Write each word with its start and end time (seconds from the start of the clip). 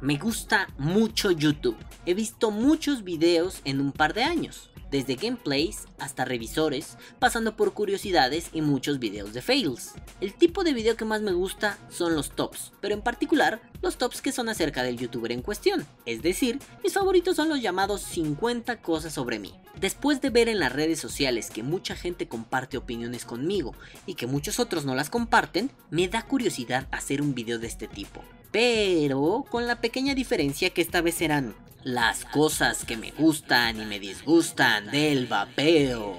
Me 0.00 0.16
gusta 0.16 0.68
mucho 0.78 1.30
YouTube. 1.30 1.76
He 2.06 2.14
visto 2.14 2.50
muchos 2.50 3.04
videos 3.04 3.60
en 3.64 3.80
un 3.80 3.92
par 3.92 4.14
de 4.14 4.22
años 4.22 4.67
desde 4.90 5.16
gameplays 5.16 5.86
hasta 5.98 6.24
revisores, 6.24 6.96
pasando 7.18 7.56
por 7.56 7.74
curiosidades 7.74 8.50
y 8.52 8.62
muchos 8.62 8.98
videos 8.98 9.32
de 9.32 9.42
fails. 9.42 9.92
El 10.20 10.34
tipo 10.34 10.64
de 10.64 10.72
video 10.72 10.96
que 10.96 11.04
más 11.04 11.22
me 11.22 11.32
gusta 11.32 11.78
son 11.90 12.14
los 12.14 12.30
tops, 12.30 12.72
pero 12.80 12.94
en 12.94 13.02
particular 13.02 13.60
los 13.82 13.96
tops 13.96 14.22
que 14.22 14.32
son 14.32 14.48
acerca 14.48 14.82
del 14.82 14.98
youtuber 14.98 15.32
en 15.32 15.42
cuestión, 15.42 15.86
es 16.06 16.22
decir, 16.22 16.58
mis 16.82 16.94
favoritos 16.94 17.36
son 17.36 17.48
los 17.48 17.60
llamados 17.60 18.02
50 18.02 18.80
cosas 18.82 19.12
sobre 19.12 19.38
mí. 19.38 19.54
Después 19.80 20.20
de 20.20 20.30
ver 20.30 20.48
en 20.48 20.58
las 20.58 20.72
redes 20.72 20.98
sociales 20.98 21.50
que 21.50 21.62
mucha 21.62 21.94
gente 21.94 22.26
comparte 22.26 22.76
opiniones 22.76 23.24
conmigo 23.24 23.74
y 24.06 24.14
que 24.14 24.26
muchos 24.26 24.58
otros 24.58 24.84
no 24.84 24.96
las 24.96 25.08
comparten, 25.08 25.70
me 25.90 26.08
da 26.08 26.22
curiosidad 26.22 26.88
hacer 26.90 27.22
un 27.22 27.34
video 27.34 27.60
de 27.60 27.68
este 27.68 27.86
tipo. 27.86 28.24
Pero 28.50 29.44
con 29.48 29.66
la 29.66 29.80
pequeña 29.80 30.14
diferencia 30.14 30.70
que 30.70 30.80
esta 30.80 31.00
vez 31.00 31.14
serán 31.14 31.54
las 31.88 32.26
cosas 32.26 32.84
que 32.84 32.98
me 32.98 33.12
gustan 33.12 33.80
y 33.80 33.86
me 33.86 33.98
disgustan 33.98 34.90
del 34.90 35.26
vapeo. 35.26 36.18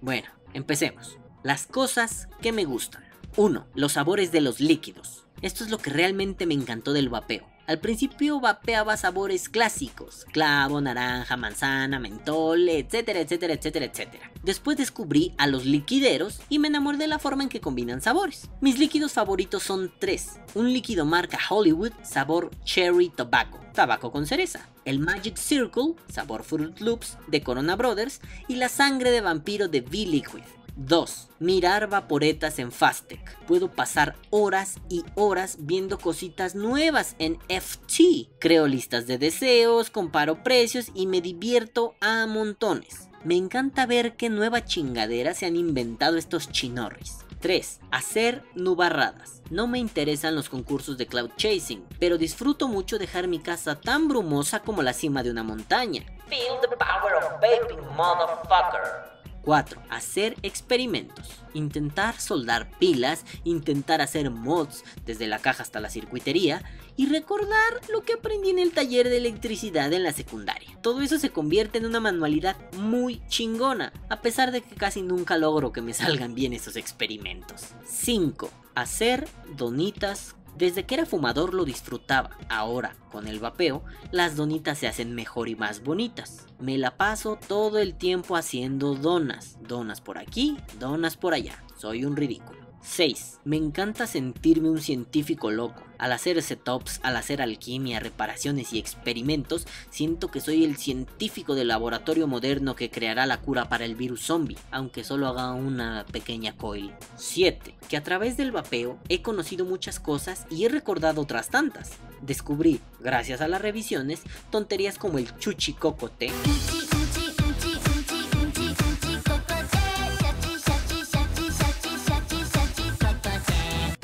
Bueno, 0.00 0.28
empecemos. 0.52 1.18
Las 1.42 1.66
cosas 1.66 2.28
que 2.40 2.52
me 2.52 2.64
gustan. 2.64 3.02
1. 3.36 3.66
Los 3.74 3.94
sabores 3.94 4.30
de 4.30 4.40
los 4.40 4.60
líquidos. 4.60 5.24
Esto 5.42 5.64
es 5.64 5.70
lo 5.70 5.78
que 5.78 5.90
realmente 5.90 6.46
me 6.46 6.54
encantó 6.54 6.92
del 6.92 7.08
vapeo. 7.08 7.44
Al 7.66 7.80
principio 7.80 8.38
vapeaba 8.38 8.96
sabores 8.96 9.48
clásicos, 9.48 10.26
clavo, 10.30 10.80
naranja, 10.80 11.36
manzana, 11.36 11.98
mentol, 11.98 12.68
etcétera, 12.68 13.18
etcétera, 13.18 13.54
etcétera, 13.54 13.86
etcétera. 13.86 14.30
Después 14.44 14.76
descubrí 14.76 15.34
a 15.38 15.48
los 15.48 15.64
liquideros 15.64 16.40
y 16.48 16.60
me 16.60 16.68
enamoré 16.68 16.98
de 16.98 17.08
la 17.08 17.18
forma 17.18 17.42
en 17.42 17.48
que 17.48 17.60
combinan 17.60 18.00
sabores. 18.00 18.48
Mis 18.60 18.78
líquidos 18.78 19.12
favoritos 19.12 19.64
son 19.64 19.92
tres. 19.98 20.38
Un 20.54 20.72
líquido 20.72 21.04
marca 21.04 21.40
Hollywood, 21.50 21.90
sabor 22.04 22.52
Cherry 22.62 23.08
Tobacco, 23.08 23.58
tabaco 23.72 24.12
con 24.12 24.26
cereza. 24.26 24.68
El 24.84 24.98
Magic 24.98 25.36
Circle, 25.36 25.94
sabor 26.10 26.42
Fruit 26.42 26.78
Loops, 26.80 27.18
de 27.26 27.42
Corona 27.42 27.76
Brothers. 27.76 28.20
Y 28.48 28.56
la 28.56 28.68
sangre 28.68 29.10
de 29.10 29.20
vampiro 29.20 29.68
de 29.68 29.80
V-Liquid. 29.80 30.42
2. 30.76 31.28
Mirar 31.38 31.88
vaporetas 31.88 32.58
en 32.58 32.72
Fastec. 32.72 33.38
Puedo 33.46 33.70
pasar 33.70 34.16
horas 34.30 34.80
y 34.88 35.04
horas 35.14 35.58
viendo 35.60 35.98
cositas 35.98 36.54
nuevas 36.54 37.14
en 37.18 37.38
FT. 37.48 38.28
Creo 38.40 38.66
listas 38.66 39.06
de 39.06 39.18
deseos, 39.18 39.90
comparo 39.90 40.42
precios 40.42 40.90
y 40.94 41.06
me 41.06 41.20
divierto 41.20 41.94
a 42.00 42.26
montones. 42.26 43.08
Me 43.22 43.36
encanta 43.36 43.86
ver 43.86 44.16
qué 44.16 44.28
nueva 44.30 44.64
chingadera 44.64 45.32
se 45.32 45.46
han 45.46 45.56
inventado 45.56 46.18
estos 46.18 46.50
chinorris. 46.50 47.18
3. 47.44 47.80
Hacer 47.90 48.42
nubarradas. 48.54 49.42
No 49.50 49.66
me 49.66 49.78
interesan 49.78 50.34
los 50.34 50.48
concursos 50.48 50.96
de 50.96 51.06
cloud 51.06 51.28
chasing, 51.36 51.84
pero 52.00 52.16
disfruto 52.16 52.68
mucho 52.68 52.98
dejar 52.98 53.28
mi 53.28 53.38
casa 53.38 53.78
tan 53.78 54.08
brumosa 54.08 54.60
como 54.60 54.82
la 54.82 54.94
cima 54.94 55.22
de 55.22 55.30
una 55.30 55.42
montaña. 55.42 56.06
Feel 56.30 56.58
the 56.62 56.74
power 56.74 57.16
of 57.16 57.24
vaping, 57.42 57.84
motherfucker. 57.94 59.13
4. 59.44 59.80
Hacer 59.90 60.36
experimentos. 60.42 61.28
Intentar 61.52 62.20
soldar 62.20 62.70
pilas, 62.78 63.24
intentar 63.44 64.00
hacer 64.00 64.30
mods 64.30 64.84
desde 65.06 65.26
la 65.26 65.38
caja 65.38 65.62
hasta 65.62 65.80
la 65.80 65.90
circuitería 65.90 66.62
y 66.96 67.06
recordar 67.06 67.80
lo 67.90 68.02
que 68.02 68.14
aprendí 68.14 68.50
en 68.50 68.58
el 68.58 68.72
taller 68.72 69.08
de 69.08 69.18
electricidad 69.18 69.92
en 69.92 70.02
la 70.02 70.12
secundaria. 70.12 70.70
Todo 70.80 71.02
eso 71.02 71.18
se 71.18 71.30
convierte 71.30 71.78
en 71.78 71.86
una 71.86 72.00
manualidad 72.00 72.56
muy 72.72 73.20
chingona, 73.28 73.92
a 74.08 74.20
pesar 74.20 74.52
de 74.52 74.62
que 74.62 74.74
casi 74.76 75.02
nunca 75.02 75.36
logro 75.36 75.72
que 75.72 75.82
me 75.82 75.94
salgan 75.94 76.34
bien 76.34 76.52
esos 76.52 76.76
experimentos. 76.76 77.66
5. 77.86 78.50
Hacer 78.74 79.28
donitas 79.56 80.34
desde 80.56 80.84
que 80.84 80.94
era 80.94 81.06
fumador 81.06 81.54
lo 81.54 81.64
disfrutaba, 81.64 82.30
ahora 82.48 82.96
con 83.10 83.26
el 83.26 83.38
vapeo 83.38 83.82
las 84.10 84.36
donitas 84.36 84.78
se 84.78 84.88
hacen 84.88 85.14
mejor 85.14 85.48
y 85.48 85.56
más 85.56 85.82
bonitas. 85.82 86.46
Me 86.58 86.78
la 86.78 86.96
paso 86.96 87.38
todo 87.48 87.78
el 87.78 87.94
tiempo 87.94 88.36
haciendo 88.36 88.94
donas, 88.94 89.58
donas 89.60 90.00
por 90.00 90.18
aquí, 90.18 90.56
donas 90.78 91.16
por 91.16 91.34
allá, 91.34 91.62
soy 91.76 92.04
un 92.04 92.16
ridículo. 92.16 92.63
6. 92.84 93.40
Me 93.44 93.56
encanta 93.56 94.06
sentirme 94.06 94.68
un 94.68 94.80
científico 94.80 95.50
loco. 95.50 95.82
Al 95.96 96.12
hacer 96.12 96.42
setups, 96.42 97.00
al 97.02 97.16
hacer 97.16 97.40
alquimia, 97.40 97.98
reparaciones 97.98 98.72
y 98.72 98.78
experimentos, 98.78 99.66
siento 99.90 100.30
que 100.30 100.40
soy 100.40 100.64
el 100.64 100.76
científico 100.76 101.54
del 101.54 101.68
laboratorio 101.68 102.26
moderno 102.26 102.76
que 102.76 102.90
creará 102.90 103.24
la 103.24 103.40
cura 103.40 103.70
para 103.70 103.86
el 103.86 103.94
virus 103.94 104.20
zombie, 104.20 104.58
aunque 104.70 105.02
solo 105.02 105.28
haga 105.28 105.52
una 105.52 106.04
pequeña 106.12 106.56
coil. 106.56 106.92
7. 107.16 107.74
Que 107.88 107.96
a 107.96 108.02
través 108.02 108.36
del 108.36 108.52
vapeo 108.52 108.98
he 109.08 109.22
conocido 109.22 109.64
muchas 109.64 109.98
cosas 109.98 110.46
y 110.50 110.64
he 110.66 110.68
recordado 110.68 111.22
otras 111.22 111.48
tantas. 111.48 111.92
Descubrí, 112.20 112.80
gracias 113.00 113.40
a 113.40 113.48
las 113.48 113.62
revisiones, 113.62 114.22
tonterías 114.50 114.98
como 114.98 115.18
el 115.18 115.34
chuchicocote. 115.38 116.30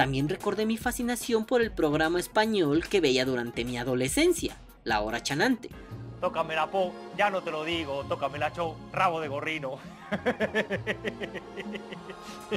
También 0.01 0.31
recordé 0.31 0.65
mi 0.65 0.79
fascinación 0.79 1.45
por 1.45 1.61
el 1.61 1.73
programa 1.73 2.19
español 2.19 2.89
que 2.89 3.03
veía 3.03 3.27
durante 3.27 3.67
mi 3.67 3.77
adolescencia, 3.77 4.57
La 4.83 5.03
Hora 5.03 5.23
Chanante. 5.23 5.69
Tócame 6.23 6.55
la 6.55 6.71
po, 6.71 6.95
ya 7.19 7.29
no 7.29 7.43
te 7.43 7.51
lo 7.51 7.65
digo, 7.65 8.07
tócame 8.09 8.39
la 8.39 8.51
show, 8.51 8.75
rabo 8.95 9.21
de 9.21 9.29
gorrino. 9.29 9.79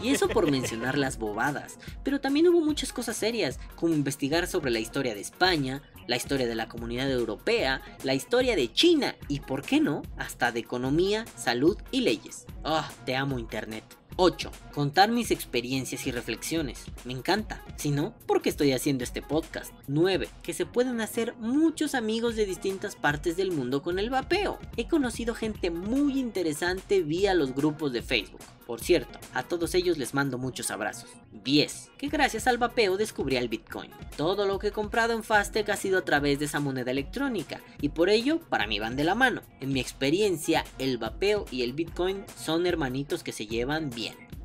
Y 0.02 0.10
eso 0.10 0.30
por 0.30 0.50
mencionar 0.50 0.98
las 0.98 1.20
bobadas, 1.20 1.80
pero 2.04 2.22
también 2.22 2.48
hubo 2.48 2.62
muchas 2.62 2.94
cosas 2.94 3.18
serias, 3.18 3.60
como 3.76 3.94
investigar 3.94 4.48
sobre 4.48 4.72
la 4.72 4.80
historia 4.80 5.14
de 5.14 5.20
España, 5.22 5.82
la 6.08 6.16
historia 6.16 6.48
de 6.48 6.56
la 6.56 6.70
comunidad 6.70 7.12
europea, 7.12 7.82
la 8.04 8.14
historia 8.14 8.56
de 8.56 8.72
China 8.72 9.16
y, 9.28 9.42
por 9.42 9.64
qué 9.64 9.82
no, 9.82 10.02
hasta 10.18 10.54
de 10.54 10.62
economía, 10.62 11.26
salud 11.36 11.78
y 11.92 12.02
leyes. 12.02 12.46
Ah, 12.64 12.90
te 13.06 13.18
amo 13.18 13.38
Internet. 13.38 13.84
8. 14.16 14.52
Contar 14.74 15.12
mis 15.12 15.32
experiencias 15.32 16.06
y 16.06 16.12
reflexiones. 16.12 16.86
Me 17.06 17.14
encanta. 17.14 17.64
Si 17.78 17.90
no, 17.90 18.14
¿por 18.28 18.42
qué 18.42 18.50
estoy 18.50 18.72
haciendo 18.72 19.04
este 19.04 19.22
podcast? 19.22 19.74
9. 19.88 20.30
Que 20.44 20.54
se 20.54 20.66
pueden 20.66 21.02
hacer 21.02 21.36
muchos 21.40 21.96
amigos 21.96 22.36
de 22.36 22.46
distintas 22.46 22.96
partes 22.96 23.38
del 23.38 23.52
mundo 23.52 23.82
con 23.82 24.00
el 24.00 24.10
vapeo. 24.10 24.60
He 24.78 24.88
conocido 24.88 25.34
gente 25.34 25.72
muy 25.72 26.20
interesante 26.20 27.02
vía 27.02 27.34
los 27.34 27.56
grupos 27.56 27.92
de 27.92 28.02
Facebook. 28.02 28.42
Por 28.66 28.80
cierto, 28.80 29.20
a 29.34 29.44
todos 29.44 29.76
ellos 29.76 29.98
les 29.98 30.14
mando 30.14 30.38
muchos 30.38 30.72
abrazos. 30.72 31.10
10. 31.44 31.92
Que 31.98 32.08
gracias 32.08 32.48
al 32.48 32.58
vapeo 32.58 32.98
descubrí 32.98 33.36
el 33.36 33.50
Bitcoin. 33.50 33.92
Todo 34.16 34.46
lo 34.46 34.60
que 34.60 34.68
he 34.68 34.72
comprado 34.72 35.14
en 35.14 35.24
Fastec 35.24 35.70
ha 35.70 35.76
sido 35.76 35.98
a 35.98 36.06
través 36.06 36.40
de 36.40 36.46
esa 36.46 36.60
moneda 36.60 36.92
electrónica 36.92 37.62
y 37.82 37.90
por 37.90 38.10
ello 38.10 38.40
para 38.40 38.68
mí 38.68 38.80
van 38.80 38.96
de 38.96 39.04
la 39.04 39.16
mano. 39.16 39.42
En 39.60 39.74
mi 39.74 39.80
experiencia, 39.80 40.64
el 40.80 40.98
vapeo 40.98 41.46
y 41.52 41.64
el 41.64 41.74
Bitcoin 41.74 42.24
son 42.38 42.66
hermanitos 42.66 43.24
que 43.24 43.34
se 43.34 43.48
llevan 43.48 43.90
bien. 43.90 44.03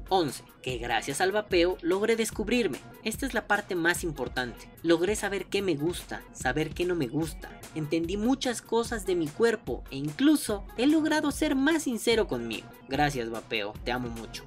11. 0.09 0.43
Que 0.63 0.79
gracias 0.79 1.21
al 1.21 1.33
vapeo 1.33 1.79
logré 1.83 2.17
descubrirme. 2.17 2.79
Esta 3.05 3.27
es 3.27 3.35
la 3.35 3.47
parte 3.47 3.75
más 3.75 4.05
importante. 4.05 4.69
Logré 4.83 5.17
saber 5.17 5.47
qué 5.47 5.63
me 5.63 5.75
gusta, 5.75 6.23
saber 6.33 6.71
qué 6.71 6.85
no 6.85 6.95
me 6.95 7.07
gusta. 7.07 7.51
Entendí 7.75 8.17
muchas 8.17 8.63
cosas 8.63 9.07
de 9.07 9.15
mi 9.15 9.29
cuerpo 9.29 9.85
e 9.91 9.97
incluso 9.97 10.65
he 10.77 10.87
logrado 10.87 11.31
ser 11.31 11.55
más 11.55 11.85
sincero 11.85 12.27
conmigo. 12.27 12.69
Gracias 12.89 13.31
vapeo, 13.31 13.75
te 13.85 13.93
amo 13.93 14.09
mucho. 14.09 14.45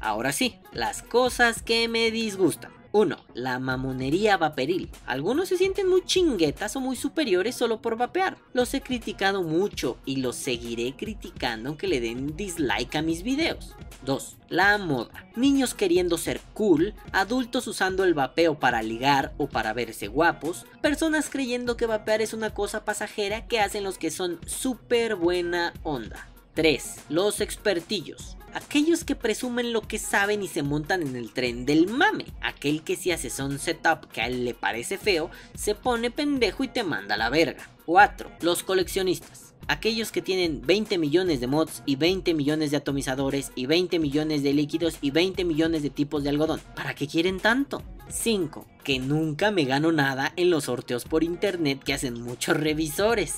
Ahora 0.00 0.32
sí, 0.32 0.56
las 0.72 1.02
cosas 1.02 1.62
que 1.62 1.88
me 1.88 2.10
disgustan. 2.10 2.72
1. 2.94 3.16
La 3.34 3.58
mamonería 3.58 4.36
vaporil. 4.36 4.88
Algunos 5.04 5.48
se 5.48 5.56
sienten 5.56 5.88
muy 5.88 6.04
chinguetas 6.04 6.76
o 6.76 6.80
muy 6.80 6.94
superiores 6.94 7.56
solo 7.56 7.82
por 7.82 7.96
vapear. 7.96 8.36
Los 8.52 8.72
he 8.72 8.82
criticado 8.82 9.42
mucho 9.42 9.98
y 10.04 10.16
los 10.16 10.36
seguiré 10.36 10.94
criticando 10.94 11.70
aunque 11.70 11.88
le 11.88 12.00
den 12.00 12.36
dislike 12.36 12.94
a 12.94 13.02
mis 13.02 13.24
videos. 13.24 13.74
2. 14.04 14.36
La 14.48 14.78
moda. 14.78 15.26
Niños 15.36 15.74
queriendo 15.74 16.18
ser 16.18 16.40
cool, 16.52 16.94
adultos 17.12 17.66
usando 17.66 18.04
el 18.04 18.14
vapeo 18.14 18.58
para 18.58 18.82
ligar 18.82 19.32
o 19.38 19.48
para 19.48 19.72
verse 19.72 20.06
guapos, 20.06 20.66
personas 20.80 21.30
creyendo 21.30 21.76
que 21.76 21.86
vapear 21.86 22.22
es 22.22 22.34
una 22.34 22.54
cosa 22.54 22.84
pasajera 22.84 23.46
que 23.46 23.60
hacen 23.60 23.84
los 23.84 23.98
que 23.98 24.10
son 24.10 24.38
súper 24.46 25.16
buena 25.16 25.72
onda. 25.82 26.28
3. 26.54 26.96
Los 27.08 27.40
expertillos. 27.40 28.36
Aquellos 28.54 29.02
que 29.02 29.16
presumen 29.16 29.72
lo 29.72 29.82
que 29.82 29.98
saben 29.98 30.40
y 30.40 30.46
se 30.46 30.62
montan 30.62 31.02
en 31.02 31.16
el 31.16 31.32
tren 31.32 31.66
del 31.66 31.88
mame. 31.88 32.26
Aquel 32.40 32.84
que 32.84 32.94
si 32.94 33.10
haces 33.10 33.40
un 33.40 33.58
setup 33.58 34.06
que 34.12 34.20
a 34.20 34.28
él 34.28 34.44
le 34.44 34.54
parece 34.54 34.96
feo, 34.96 35.28
se 35.56 35.74
pone 35.74 36.12
pendejo 36.12 36.62
y 36.62 36.68
te 36.68 36.84
manda 36.84 37.16
a 37.16 37.18
la 37.18 37.30
verga. 37.30 37.68
4. 37.86 38.30
Los 38.42 38.62
coleccionistas. 38.62 39.53
Aquellos 39.66 40.12
que 40.12 40.20
tienen 40.22 40.62
20 40.66 40.98
millones 40.98 41.40
de 41.40 41.46
mods 41.46 41.82
y 41.86 41.96
20 41.96 42.34
millones 42.34 42.70
de 42.70 42.76
atomizadores 42.76 43.52
y 43.54 43.66
20 43.66 43.98
millones 43.98 44.42
de 44.42 44.52
líquidos 44.52 44.98
y 45.00 45.10
20 45.10 45.44
millones 45.44 45.82
de 45.82 45.90
tipos 45.90 46.22
de 46.22 46.30
algodón. 46.30 46.60
¿Para 46.74 46.94
qué 46.94 47.06
quieren 47.06 47.40
tanto? 47.40 47.82
5. 48.08 48.66
Que 48.82 48.98
nunca 48.98 49.50
me 49.50 49.64
gano 49.64 49.92
nada 49.92 50.32
en 50.36 50.50
los 50.50 50.64
sorteos 50.64 51.04
por 51.04 51.24
internet 51.24 51.82
que 51.82 51.94
hacen 51.94 52.20
muchos 52.22 52.56
revisores. 52.56 53.36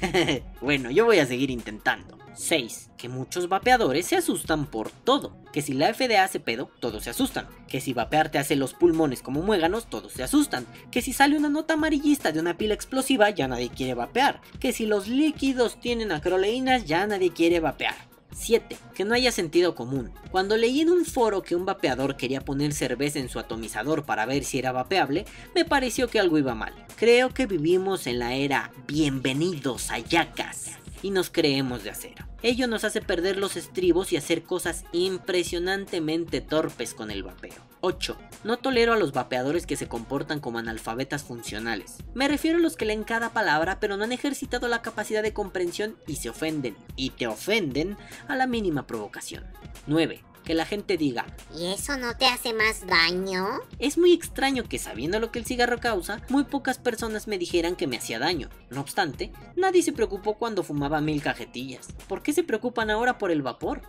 bueno, 0.60 0.90
yo 0.90 1.04
voy 1.04 1.18
a 1.18 1.26
seguir 1.26 1.50
intentando. 1.50 2.18
6. 2.34 2.90
Que 2.96 3.08
muchos 3.08 3.48
vapeadores 3.48 4.06
se 4.06 4.16
asustan 4.16 4.66
por 4.66 4.90
todo. 4.90 5.36
Que 5.52 5.60
si 5.60 5.72
la 5.72 5.92
FDA 5.92 6.22
hace 6.22 6.40
pedo, 6.40 6.70
todos 6.80 7.04
se 7.04 7.10
asustan. 7.10 7.48
Que 7.66 7.80
si 7.80 7.92
vapear 7.92 8.30
te 8.30 8.38
hace 8.38 8.54
los 8.54 8.74
pulmones 8.74 9.22
como 9.22 9.42
muéganos, 9.42 9.90
todos 9.90 10.12
se 10.12 10.22
asustan. 10.22 10.66
Que 10.90 11.02
si 11.02 11.12
sale 11.12 11.36
una 11.36 11.48
nota 11.48 11.74
amarillista 11.74 12.30
de 12.30 12.40
una 12.40 12.56
pila 12.56 12.74
explosiva, 12.74 13.30
ya 13.30 13.48
nadie 13.48 13.70
quiere 13.70 13.94
vapear. 13.94 14.40
Que 14.60 14.72
si 14.72 14.86
los 14.86 15.08
líquidos 15.08 15.80
tienen 15.80 16.12
acroleínas, 16.12 16.86
ya 16.86 17.06
nadie 17.06 17.32
quiere 17.32 17.60
vapear. 17.60 18.07
7. 18.38 18.76
Que 18.94 19.04
no 19.04 19.14
haya 19.14 19.32
sentido 19.32 19.74
común. 19.74 20.12
Cuando 20.30 20.56
leí 20.56 20.80
en 20.80 20.90
un 20.90 21.04
foro 21.04 21.42
que 21.42 21.56
un 21.56 21.66
vapeador 21.66 22.16
quería 22.16 22.40
poner 22.40 22.72
cerveza 22.72 23.18
en 23.18 23.28
su 23.28 23.38
atomizador 23.38 24.04
para 24.04 24.26
ver 24.26 24.44
si 24.44 24.58
era 24.58 24.72
vapeable, 24.72 25.26
me 25.54 25.64
pareció 25.64 26.08
que 26.08 26.20
algo 26.20 26.38
iba 26.38 26.54
mal. 26.54 26.72
Creo 26.96 27.34
que 27.34 27.46
vivimos 27.46 28.06
en 28.06 28.18
la 28.18 28.34
era 28.34 28.70
bienvenidos 28.86 29.90
a 29.90 29.98
Yacas 29.98 30.70
y 31.02 31.10
nos 31.10 31.30
creemos 31.30 31.84
de 31.84 31.90
acero. 31.90 32.26
Ello 32.42 32.68
nos 32.68 32.84
hace 32.84 33.00
perder 33.00 33.36
los 33.36 33.56
estribos 33.56 34.12
y 34.12 34.16
hacer 34.16 34.42
cosas 34.42 34.84
impresionantemente 34.92 36.40
torpes 36.40 36.94
con 36.94 37.10
el 37.10 37.24
vapeo. 37.24 37.67
8. 37.80 38.16
No 38.44 38.56
tolero 38.58 38.92
a 38.92 38.96
los 38.96 39.12
vapeadores 39.12 39.66
que 39.66 39.76
se 39.76 39.88
comportan 39.88 40.40
como 40.40 40.58
analfabetas 40.58 41.22
funcionales. 41.22 41.96
Me 42.14 42.28
refiero 42.28 42.58
a 42.58 42.60
los 42.60 42.76
que 42.76 42.84
leen 42.84 43.04
cada 43.04 43.30
palabra 43.30 43.80
pero 43.80 43.96
no 43.96 44.04
han 44.04 44.12
ejercitado 44.12 44.68
la 44.68 44.82
capacidad 44.82 45.22
de 45.22 45.32
comprensión 45.32 45.96
y 46.06 46.16
se 46.16 46.30
ofenden, 46.30 46.76
y 46.96 47.10
te 47.10 47.26
ofenden 47.26 47.96
a 48.28 48.36
la 48.36 48.46
mínima 48.46 48.86
provocación. 48.86 49.44
9 49.86 50.22
que 50.48 50.54
la 50.54 50.64
gente 50.64 50.96
diga, 50.96 51.26
¿y 51.54 51.66
eso 51.66 51.98
no 51.98 52.16
te 52.16 52.24
hace 52.24 52.54
más 52.54 52.86
daño? 52.86 53.60
Es 53.78 53.98
muy 53.98 54.14
extraño 54.14 54.64
que 54.64 54.78
sabiendo 54.78 55.20
lo 55.20 55.30
que 55.30 55.38
el 55.38 55.44
cigarro 55.44 55.78
causa, 55.78 56.22
muy 56.30 56.44
pocas 56.44 56.78
personas 56.78 57.28
me 57.28 57.36
dijeran 57.36 57.76
que 57.76 57.86
me 57.86 57.98
hacía 57.98 58.18
daño. 58.18 58.48
No 58.70 58.80
obstante, 58.80 59.30
nadie 59.56 59.82
se 59.82 59.92
preocupó 59.92 60.38
cuando 60.38 60.62
fumaba 60.62 61.02
mil 61.02 61.20
cajetillas. 61.20 61.88
¿Por 62.08 62.22
qué 62.22 62.32
se 62.32 62.44
preocupan 62.44 62.88
ahora 62.88 63.18
por 63.18 63.30
el 63.30 63.42
vapor? 63.42 63.82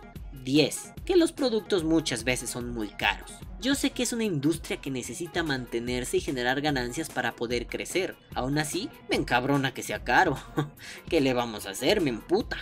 10. 0.44 0.94
Que 1.04 1.16
los 1.16 1.32
productos 1.32 1.84
muchas 1.84 2.24
veces 2.24 2.50
son 2.50 2.72
muy 2.72 2.88
caros. 2.88 3.30
Yo 3.60 3.74
sé 3.74 3.90
que 3.90 4.02
es 4.02 4.12
una 4.12 4.24
industria 4.24 4.78
que 4.78 4.90
necesita 4.90 5.42
mantenerse 5.42 6.16
y 6.16 6.20
generar 6.20 6.60
ganancias 6.60 7.10
para 7.10 7.32
poder 7.32 7.66
crecer. 7.66 8.16
Aún 8.34 8.58
así, 8.58 8.88
me 9.10 9.16
encabrona 9.16 9.74
que 9.74 9.82
sea 9.82 10.02
caro. 10.02 10.38
¿Qué 11.08 11.20
le 11.20 11.34
vamos 11.34 11.66
a 11.66 11.70
hacer? 11.70 12.00
Me 12.00 12.10
emputa. 12.10 12.56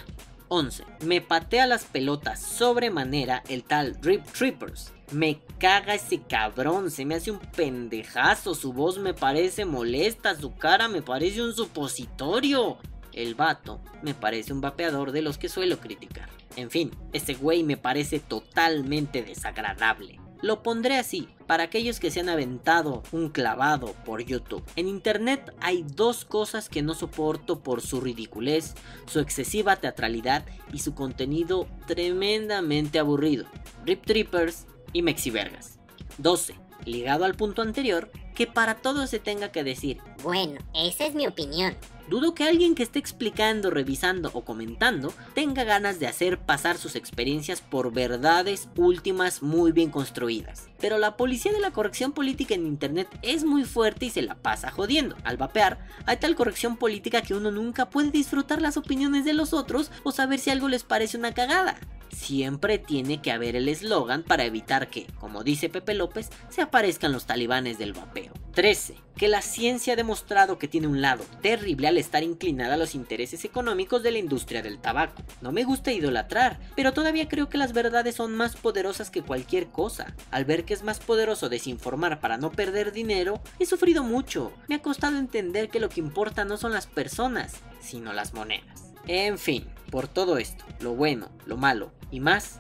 11. 0.48 0.84
Me 1.04 1.20
patea 1.20 1.66
las 1.66 1.84
pelotas 1.84 2.40
sobremanera 2.40 3.42
el 3.48 3.64
tal 3.64 4.00
Drip 4.00 4.24
Trippers. 4.32 4.92
Me 5.12 5.40
caga 5.58 5.94
ese 5.94 6.20
cabrón, 6.22 6.90
se 6.90 7.04
me 7.04 7.14
hace 7.14 7.30
un 7.30 7.38
pendejazo, 7.38 8.54
su 8.54 8.72
voz 8.72 8.98
me 8.98 9.14
parece 9.14 9.64
molesta, 9.64 10.34
su 10.34 10.54
cara 10.54 10.88
me 10.88 11.00
parece 11.00 11.42
un 11.42 11.54
supositorio. 11.54 12.78
El 13.12 13.34
vato 13.34 13.80
me 14.02 14.14
parece 14.14 14.52
un 14.52 14.60
vapeador 14.60 15.12
de 15.12 15.22
los 15.22 15.38
que 15.38 15.48
suelo 15.48 15.78
criticar. 15.78 16.28
En 16.58 16.72
fin, 16.72 16.90
ese 17.12 17.34
güey 17.34 17.62
me 17.62 17.76
parece 17.76 18.18
totalmente 18.18 19.22
desagradable. 19.22 20.18
Lo 20.42 20.64
pondré 20.64 20.96
así, 20.96 21.28
para 21.46 21.62
aquellos 21.62 22.00
que 22.00 22.10
se 22.10 22.18
han 22.18 22.28
aventado 22.28 23.04
un 23.12 23.28
clavado 23.28 23.92
por 24.04 24.24
YouTube. 24.24 24.64
En 24.74 24.88
internet 24.88 25.54
hay 25.60 25.84
dos 25.84 26.24
cosas 26.24 26.68
que 26.68 26.82
no 26.82 26.94
soporto 26.94 27.60
por 27.60 27.80
su 27.80 28.00
ridiculez, 28.00 28.74
su 29.06 29.20
excesiva 29.20 29.76
teatralidad 29.76 30.44
y 30.72 30.80
su 30.80 30.96
contenido 30.96 31.68
tremendamente 31.86 32.98
aburrido. 32.98 33.46
Rip 33.84 34.04
Trippers 34.04 34.66
y 34.92 35.02
Mexivergas. 35.02 35.78
12. 36.18 36.56
Ligado 36.84 37.24
al 37.24 37.36
punto 37.36 37.62
anterior, 37.62 38.10
que 38.34 38.48
para 38.48 38.74
todo 38.74 39.06
se 39.06 39.20
tenga 39.20 39.52
que 39.52 39.62
decir. 39.62 39.98
Bueno, 40.24 40.58
esa 40.74 41.06
es 41.06 41.14
mi 41.14 41.28
opinión. 41.28 41.76
Dudo 42.08 42.34
que 42.34 42.44
alguien 42.44 42.74
que 42.74 42.82
esté 42.82 42.98
explicando, 42.98 43.70
revisando 43.70 44.30
o 44.32 44.42
comentando 44.42 45.12
tenga 45.34 45.64
ganas 45.64 46.00
de 46.00 46.06
hacer 46.06 46.38
pasar 46.38 46.78
sus 46.78 46.96
experiencias 46.96 47.60
por 47.60 47.92
verdades 47.92 48.68
últimas 48.76 49.42
muy 49.42 49.72
bien 49.72 49.90
construidas. 49.90 50.68
Pero 50.80 50.96
la 50.96 51.18
policía 51.18 51.52
de 51.52 51.60
la 51.60 51.70
corrección 51.70 52.12
política 52.12 52.54
en 52.54 52.66
internet 52.66 53.08
es 53.20 53.44
muy 53.44 53.64
fuerte 53.64 54.06
y 54.06 54.10
se 54.10 54.22
la 54.22 54.36
pasa 54.36 54.70
jodiendo. 54.70 55.16
Al 55.22 55.36
vapear, 55.36 55.86
hay 56.06 56.16
tal 56.16 56.34
corrección 56.34 56.78
política 56.78 57.20
que 57.20 57.34
uno 57.34 57.50
nunca 57.50 57.90
puede 57.90 58.10
disfrutar 58.10 58.62
las 58.62 58.78
opiniones 58.78 59.26
de 59.26 59.34
los 59.34 59.52
otros 59.52 59.90
o 60.02 60.10
saber 60.10 60.38
si 60.38 60.48
algo 60.48 60.68
les 60.68 60.84
parece 60.84 61.18
una 61.18 61.34
cagada 61.34 61.78
siempre 62.10 62.78
tiene 62.78 63.20
que 63.20 63.30
haber 63.30 63.54
el 63.54 63.68
eslogan 63.68 64.22
para 64.22 64.44
evitar 64.44 64.88
que, 64.88 65.06
como 65.20 65.44
dice 65.44 65.68
Pepe 65.68 65.94
López, 65.94 66.30
se 66.48 66.62
aparezcan 66.62 67.12
los 67.12 67.26
talibanes 67.26 67.78
del 67.78 67.92
vapeo. 67.92 68.32
13. 68.58 68.96
Que 69.16 69.28
la 69.28 69.40
ciencia 69.40 69.92
ha 69.92 69.96
demostrado 69.96 70.58
que 70.58 70.66
tiene 70.66 70.88
un 70.88 71.00
lado 71.00 71.24
terrible 71.42 71.86
al 71.86 71.96
estar 71.96 72.24
inclinada 72.24 72.74
a 72.74 72.76
los 72.76 72.96
intereses 72.96 73.44
económicos 73.44 74.02
de 74.02 74.10
la 74.10 74.18
industria 74.18 74.62
del 74.62 74.80
tabaco. 74.80 75.22
No 75.40 75.52
me 75.52 75.62
gusta 75.62 75.92
idolatrar, 75.92 76.58
pero 76.74 76.92
todavía 76.92 77.28
creo 77.28 77.48
que 77.48 77.56
las 77.56 77.72
verdades 77.72 78.16
son 78.16 78.34
más 78.34 78.56
poderosas 78.56 79.10
que 79.10 79.22
cualquier 79.22 79.68
cosa. 79.68 80.12
Al 80.32 80.44
ver 80.44 80.64
que 80.64 80.74
es 80.74 80.82
más 80.82 80.98
poderoso 80.98 81.48
desinformar 81.48 82.18
para 82.18 82.36
no 82.36 82.50
perder 82.50 82.90
dinero, 82.90 83.40
he 83.60 83.64
sufrido 83.64 84.02
mucho. 84.02 84.52
Me 84.66 84.74
ha 84.74 84.82
costado 84.82 85.18
entender 85.18 85.68
que 85.68 85.78
lo 85.78 85.88
que 85.88 86.00
importa 86.00 86.44
no 86.44 86.56
son 86.56 86.72
las 86.72 86.88
personas, 86.88 87.54
sino 87.80 88.12
las 88.12 88.34
monedas. 88.34 88.92
En 89.06 89.38
fin, 89.38 89.68
por 89.88 90.08
todo 90.08 90.36
esto, 90.36 90.64
lo 90.80 90.96
bueno, 90.96 91.28
lo 91.46 91.56
malo 91.56 91.92
y 92.10 92.18
más, 92.18 92.58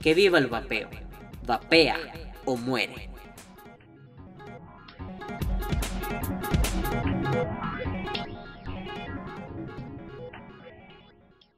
que 0.00 0.14
viva 0.14 0.38
el 0.38 0.46
vapeo. 0.46 0.88
Vapea 1.44 1.98
o 2.46 2.56
muere. 2.56 3.13